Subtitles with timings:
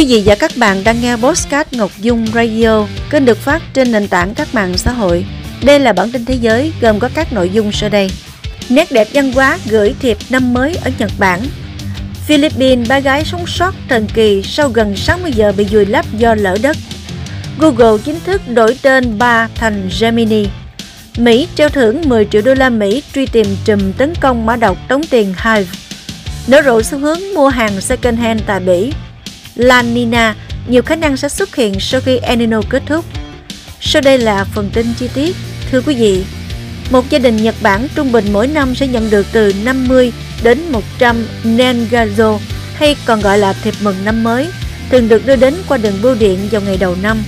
[0.00, 3.92] Quý vị và các bạn đang nghe Postcard Ngọc Dung Radio, kênh được phát trên
[3.92, 5.24] nền tảng các mạng xã hội.
[5.64, 8.10] Đây là bản tin thế giới gồm có các nội dung sau đây.
[8.68, 11.40] Nét đẹp văn hóa gửi thiệp năm mới ở Nhật Bản.
[12.26, 16.34] Philippines ba gái sống sót thần kỳ sau gần 60 giờ bị vùi lấp do
[16.34, 16.76] lỡ đất.
[17.58, 20.46] Google chính thức đổi tên ba thành Gemini.
[21.18, 24.76] Mỹ treo thưởng 10 triệu đô la Mỹ truy tìm trùm tấn công mã độc
[24.88, 25.70] tống tiền Hive.
[26.46, 28.92] Nở rộ xu hướng mua hàng second hand tại Bỉ
[29.60, 30.34] La Nina
[30.68, 33.04] nhiều khả năng sẽ xuất hiện sau khi El Nino kết thúc.
[33.80, 35.36] Sau đây là phần tin chi tiết.
[35.70, 36.24] Thưa quý vị,
[36.90, 40.58] một gia đình Nhật Bản trung bình mỗi năm sẽ nhận được từ 50 đến
[40.72, 42.38] 100 Nengazo
[42.74, 44.48] hay còn gọi là thiệp mừng năm mới,
[44.90, 47.22] thường được đưa đến qua đường bưu điện vào ngày đầu năm.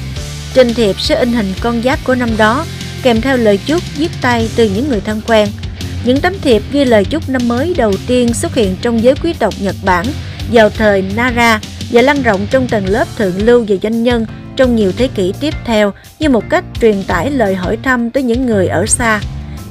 [0.54, 2.66] Trên thiệp sẽ in hình con giáp của năm đó,
[3.02, 5.48] kèm theo lời chúc viết tay từ những người thân quen.
[6.04, 9.32] Những tấm thiệp ghi lời chúc năm mới đầu tiên xuất hiện trong giới quý
[9.32, 10.06] tộc Nhật Bản
[10.52, 11.60] vào thời Nara
[11.92, 14.26] và lan rộng trong tầng lớp thượng lưu và doanh nhân
[14.56, 18.22] trong nhiều thế kỷ tiếp theo như một cách truyền tải lời hỏi thăm tới
[18.22, 19.20] những người ở xa.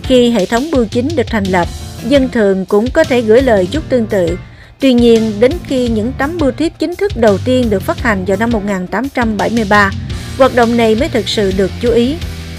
[0.03, 1.67] Khi hệ thống bưu chính được thành lập,
[2.07, 4.37] dân thường cũng có thể gửi lời chúc tương tự.
[4.79, 8.25] Tuy nhiên, đến khi những tấm bưu thiếp chính thức đầu tiên được phát hành
[8.25, 9.91] vào năm 1873,
[10.37, 12.15] hoạt động này mới thực sự được chú ý.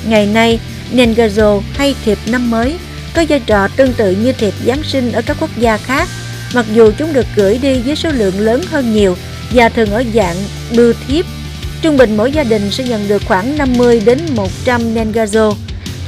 [0.09, 0.61] Ngày nay,
[0.93, 2.79] Nengazo hay thiệp năm mới
[3.15, 6.09] có vai trò tương tự như thiệp Giáng sinh ở các quốc gia khác,
[6.55, 9.17] mặc dù chúng được gửi đi với số lượng lớn hơn nhiều
[9.55, 10.37] và thường ở dạng
[10.77, 11.25] bưu thiếp.
[11.83, 15.55] Trung bình mỗi gia đình sẽ nhận được khoảng 50 đến 100 Nengazo.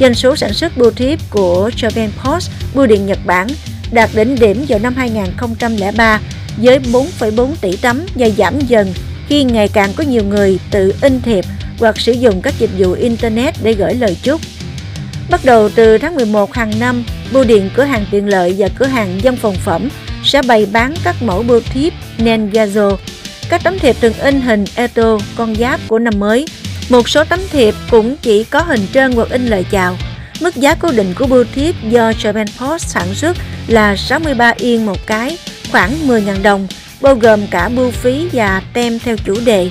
[0.00, 3.46] Doanh số sản xuất bưu thiếp của Japan Post, bưu điện Nhật Bản,
[3.92, 6.20] đạt đỉnh điểm vào năm 2003
[6.56, 8.94] với 4,4 tỷ tấm và giảm dần
[9.28, 11.44] khi ngày càng có nhiều người tự in thiệp
[11.78, 14.40] hoặc sử dụng các dịch vụ Internet để gửi lời chúc.
[15.30, 18.86] Bắt đầu từ tháng 11 hàng năm, bưu điện cửa hàng tiện lợi và cửa
[18.86, 19.88] hàng dân phòng phẩm
[20.24, 22.96] sẽ bày bán các mẫu bưu thiếp Nengazo
[23.48, 26.46] các tấm thiệp thường in hình Eto, con giáp của năm mới.
[26.88, 29.96] Một số tấm thiệp cũng chỉ có hình trơn hoặc in lời chào.
[30.40, 33.36] Mức giá cố định của bưu thiếp do Japan Post sản xuất
[33.68, 35.38] là 63 yên một cái,
[35.72, 36.66] khoảng 10.000 đồng,
[37.00, 39.68] bao gồm cả bưu phí và tem theo chủ đề.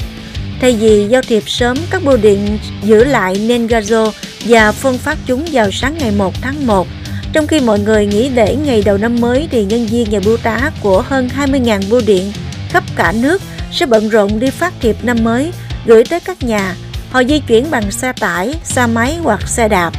[0.61, 4.11] Thay vì giao thiệp sớm, các bưu điện giữ lại Nengazo
[4.45, 6.87] và phân phát chúng vào sáng ngày 1 tháng 1.
[7.33, 10.37] Trong khi mọi người nghỉ lễ ngày đầu năm mới thì nhân viên và bưu
[10.37, 12.31] tá của hơn 20.000 bưu điện
[12.69, 13.41] khắp cả nước
[13.73, 15.51] sẽ bận rộn đi phát thiệp năm mới,
[15.85, 16.75] gửi tới các nhà.
[17.11, 19.93] Họ di chuyển bằng xe tải, xe máy hoặc xe đạp.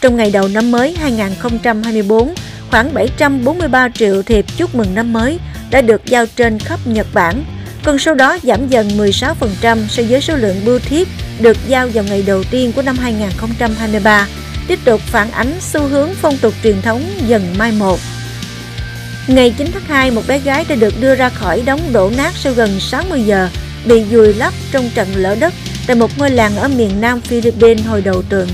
[0.00, 2.34] Trong ngày đầu năm mới 2024,
[2.70, 5.38] khoảng 743 triệu thiệp chúc mừng năm mới
[5.70, 7.44] đã được giao trên khắp Nhật Bản.
[7.84, 11.06] Con số đó giảm dần 16% so với số lượng bưu thiếp
[11.40, 14.26] được giao vào ngày đầu tiên của năm 2023,
[14.66, 17.98] tiếp tục phản ánh xu hướng phong tục truyền thống dần mai một.
[19.28, 22.32] Ngày 9 tháng 2, một bé gái đã được đưa ra khỏi đống đổ nát
[22.34, 23.48] sau gần 60 giờ,
[23.86, 25.54] bị vùi lấp trong trận lở đất
[25.86, 28.48] tại một ngôi làng ở miền nam Philippines hồi đầu tuần.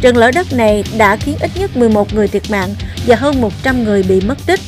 [0.00, 2.74] Trận lở đất này đã khiến ít nhất 11 người thiệt mạng
[3.06, 4.60] và hơn 100 người bị mất tích.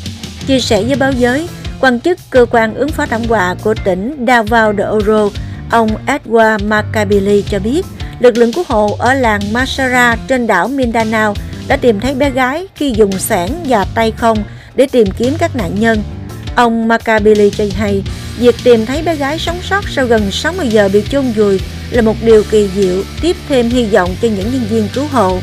[0.46, 1.48] Chia sẻ với báo giới,
[1.80, 5.28] quan chức cơ quan ứng phó thảm họa của tỉnh Davao de Oro,
[5.70, 7.86] ông Edward Macabili cho biết,
[8.20, 11.34] lực lượng cứu hộ ở làng Masara trên đảo Mindanao
[11.68, 14.44] đã tìm thấy bé gái khi dùng xẻng và tay không
[14.76, 16.02] để tìm kiếm các nạn nhân.
[16.56, 18.02] Ông Macabili cho hay,
[18.38, 22.02] việc tìm thấy bé gái sống sót sau gần 60 giờ bị chôn vùi là
[22.02, 25.38] một điều kỳ diệu, tiếp thêm hy vọng cho những nhân viên cứu hộ.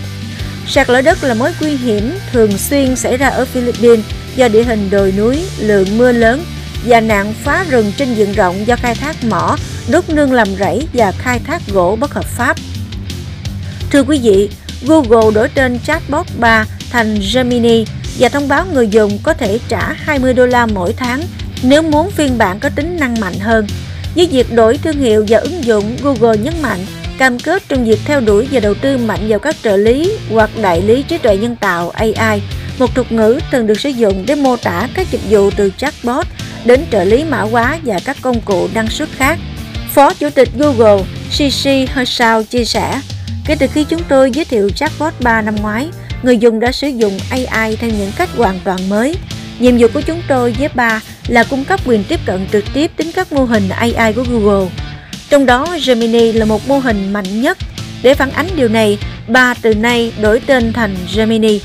[0.68, 4.06] Sạt lở đất là mối nguy hiểm thường xuyên xảy ra ở Philippines
[4.36, 6.44] do địa hình đồi núi, lượng mưa lớn
[6.86, 9.58] và nạn phá rừng trên diện rộng do khai thác mỏ,
[9.92, 12.58] đốt nương làm rẫy và khai thác gỗ bất hợp pháp.
[13.92, 14.50] Thưa quý vị,
[14.88, 17.86] Google đổi tên chatbot 3 thành Gemini
[18.20, 21.22] và thông báo người dùng có thể trả 20 đô la mỗi tháng
[21.64, 23.68] nếu muốn phiên bản có tính năng mạnh hơn.
[24.16, 26.80] Với việc đổi thương hiệu và ứng dụng, Google nhấn mạnh
[27.18, 30.50] cam kết trong việc theo đuổi và đầu tư mạnh vào các trợ lý hoặc
[30.62, 32.42] đại lý trí tuệ nhân tạo AI,
[32.80, 36.28] một thuật ngữ thường được sử dụng để mô tả các dịch vụ từ chatbot
[36.66, 39.40] đến trợ lý mã hóa và các công cụ năng suất khác.
[39.94, 43.02] Phó Chủ tịch Google Sisi Hershaw chia sẻ,
[43.46, 45.88] kể từ khi chúng tôi giới thiệu chatbot 3 năm ngoái,
[46.24, 49.16] người dùng đã sử dụng AI theo những cách hoàn toàn mới.
[49.60, 52.92] Nhiệm vụ của chúng tôi với ba là cung cấp quyền tiếp cận trực tiếp
[52.98, 54.70] đến các mô hình AI của Google.
[55.30, 57.58] Trong đó, Gemini là một mô hình mạnh nhất.
[58.02, 58.98] Để phản ánh điều này,
[59.28, 61.60] ba từ nay đổi tên thành Gemini.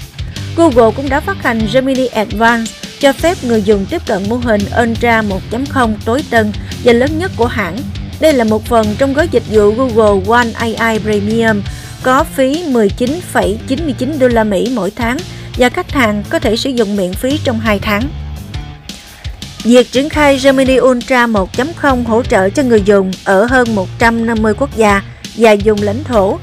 [0.57, 4.61] Google cũng đã phát hành Gemini Advanced cho phép người dùng tiếp cận mô hình
[4.83, 6.53] Ultra 1.0 tối tân
[6.85, 7.77] và lớn nhất của hãng.
[8.21, 11.63] Đây là một phần trong gói dịch vụ Google One AI Premium
[12.07, 15.17] có phí 19,99 đô la Mỹ mỗi tháng
[15.59, 18.03] và khách hàng có thể sử dụng miễn phí trong 2 tháng.
[19.63, 24.77] Việc triển khai Gemini Ultra 1.0 hỗ trợ cho người dùng ở hơn 150 quốc
[24.77, 25.03] gia
[25.37, 26.39] và vùng lãnh thổ,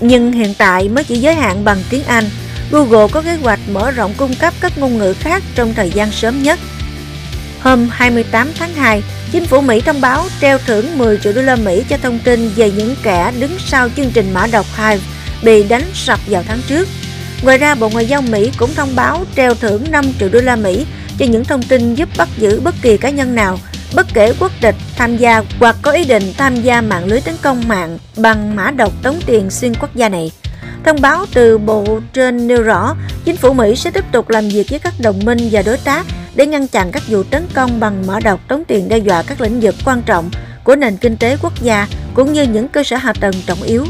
[0.00, 2.24] nhưng hiện tại mới chỉ giới hạn bằng tiếng Anh.
[2.70, 6.12] Google có kế hoạch mở rộng cung cấp các ngôn ngữ khác trong thời gian
[6.12, 6.58] sớm nhất.
[7.64, 9.02] Hôm 28 tháng 2,
[9.32, 12.50] chính phủ Mỹ thông báo treo thưởng 10 triệu đô la Mỹ cho thông tin
[12.56, 15.00] về những kẻ đứng sau chương trình mã độc Hive
[15.42, 16.88] bị đánh sập vào tháng trước.
[17.42, 20.56] Ngoài ra, Bộ Ngoại giao Mỹ cũng thông báo treo thưởng 5 triệu đô la
[20.56, 20.86] Mỹ
[21.18, 23.58] cho những thông tin giúp bắt giữ bất kỳ cá nhân nào,
[23.94, 27.34] bất kể quốc tịch, tham gia hoặc có ý định tham gia mạng lưới tấn
[27.42, 30.30] công mạng bằng mã độc tống tiền xuyên quốc gia này.
[30.84, 34.66] Thông báo từ Bộ trên nêu rõ, chính phủ Mỹ sẽ tiếp tục làm việc
[34.70, 36.06] với các đồng minh và đối tác
[36.36, 39.40] để ngăn chặn các vụ tấn công bằng mã độc tống tiền đe dọa các
[39.40, 40.30] lĩnh vực quan trọng
[40.64, 43.84] của nền kinh tế quốc gia cũng như những cơ sở hạ tầng trọng yếu.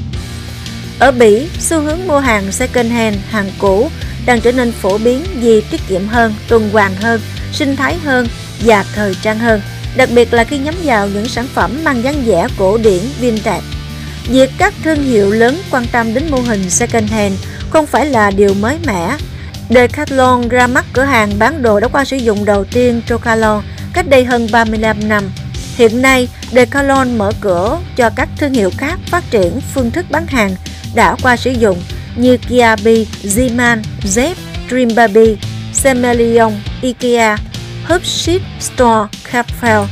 [0.99, 3.91] Ở Bỉ, xu hướng mua hàng second hand, hàng cũ
[4.27, 7.21] đang trở nên phổ biến vì tiết kiệm hơn, tuần hoàn hơn,
[7.53, 8.29] sinh thái hơn
[8.61, 9.61] và thời trang hơn,
[9.97, 13.63] đặc biệt là khi nhắm vào những sản phẩm mang dáng vẻ cổ điển vintage.
[14.29, 17.35] Việc các thương hiệu lớn quan tâm đến mô hình second hand
[17.71, 19.17] không phải là điều mới mẻ.
[19.69, 23.63] Decathlon ra mắt cửa hàng bán đồ đã qua sử dụng đầu tiên Trocalon
[23.93, 25.31] cách đây hơn 35 năm.
[25.77, 30.27] Hiện nay, Decathlon mở cửa cho các thương hiệu khác phát triển phương thức bán
[30.27, 30.55] hàng
[30.95, 31.83] đã qua sử dụng
[32.17, 34.35] như Kiabi, Ziman, Zep,
[34.71, 35.37] Dream Baby,
[35.73, 36.53] Semelion,
[36.83, 37.37] IKEA,
[37.89, 39.87] Hubship Store, Capfell.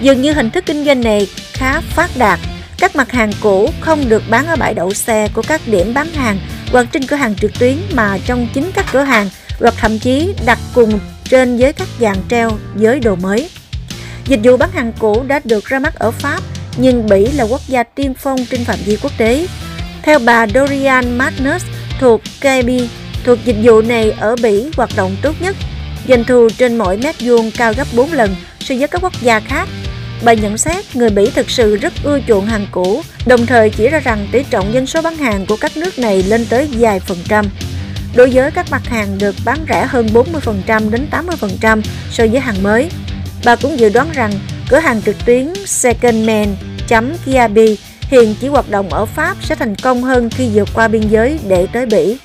[0.00, 2.38] Dường như hình thức kinh doanh này khá phát đạt.
[2.78, 6.12] Các mặt hàng cũ không được bán ở bãi đậu xe của các điểm bán
[6.12, 6.38] hàng
[6.72, 9.28] hoặc trên cửa hàng trực tuyến mà trong chính các cửa hàng
[9.60, 13.50] hoặc thậm chí đặt cùng trên với các dàn treo với đồ mới.
[14.24, 16.40] Dịch vụ bán hàng cũ đã được ra mắt ở Pháp,
[16.76, 19.46] nhưng Bỉ là quốc gia tiên phong trên phạm vi quốc tế.
[20.02, 21.64] Theo bà Dorian Magnus
[22.00, 22.70] thuộc KB,
[23.24, 25.56] thuộc dịch vụ này ở Bỉ hoạt động tốt nhất.
[26.08, 29.40] Doanh thu trên mỗi mét vuông cao gấp 4 lần so với các quốc gia
[29.40, 29.68] khác.
[30.24, 33.88] Bà nhận xét người Bỉ thực sự rất ưa chuộng hàng cũ, đồng thời chỉ
[33.88, 37.00] ra rằng tỷ trọng dân số bán hàng của các nước này lên tới vài
[37.00, 37.46] phần trăm.
[38.14, 40.08] Đối với các mặt hàng được bán rẻ hơn
[40.66, 42.90] 40% đến 80% so với hàng mới.
[43.44, 44.32] Bà cũng dự đoán rằng
[44.68, 50.30] cửa hàng trực tuyến secondman.kiabi hiện chỉ hoạt động ở Pháp sẽ thành công hơn
[50.30, 52.18] khi vượt qua biên giới để tới Bỉ.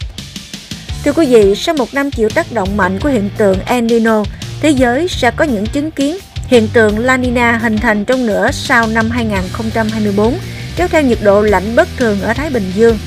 [1.03, 4.23] Thưa quý vị, sau một năm chịu tác động mạnh của hiện tượng El Nino,
[4.61, 6.17] thế giới sẽ có những chứng kiến
[6.51, 10.37] hiện tượng La Nina hình thành trong nửa sau năm 2024,
[10.75, 12.97] kéo theo nhiệt độ lạnh bất thường ở Thái Bình Dương.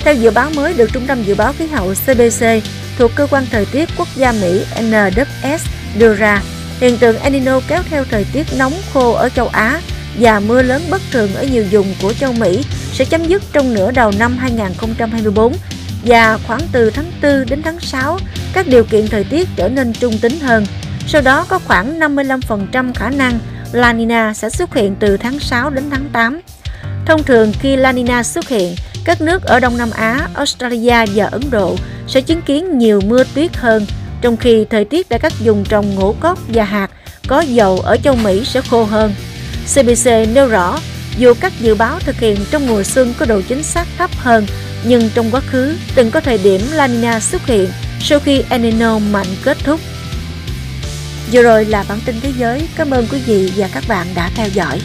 [0.00, 2.44] Theo dự báo mới được Trung tâm Dự báo Khí hậu CBC
[2.98, 5.58] thuộc Cơ quan Thời tiết Quốc gia Mỹ NWS
[5.98, 6.42] đưa ra,
[6.80, 9.80] hiện tượng El Nino kéo theo thời tiết nóng khô ở châu Á
[10.18, 13.74] và mưa lớn bất thường ở nhiều vùng của châu Mỹ sẽ chấm dứt trong
[13.74, 15.52] nửa đầu năm 2024
[16.04, 18.18] và khoảng từ tháng 4 đến tháng 6
[18.52, 20.66] các điều kiện thời tiết trở nên trung tính hơn.
[21.06, 23.38] Sau đó có khoảng 55% khả năng
[23.72, 26.40] La Nina sẽ xuất hiện từ tháng 6 đến tháng 8.
[27.06, 31.24] Thông thường khi La Nina xuất hiện, các nước ở Đông Nam Á, Australia và
[31.24, 31.76] Ấn Độ
[32.06, 33.86] sẽ chứng kiến nhiều mưa tuyết hơn,
[34.20, 36.90] trong khi thời tiết tại các vùng trồng ngũ cốc và hạt
[37.28, 39.14] có dầu ở châu Mỹ sẽ khô hơn.
[39.74, 40.78] CBC nêu rõ,
[41.18, 44.46] dù các dự báo thực hiện trong mùa xuân có độ chính xác thấp hơn,
[44.84, 47.70] nhưng trong quá khứ từng có thời điểm La Nina xuất hiện
[48.00, 49.80] sau khi El Nino mạnh kết thúc.
[51.32, 52.68] Vừa rồi là bản tin thế giới.
[52.76, 54.80] Cảm ơn quý vị và các bạn đã theo dõi.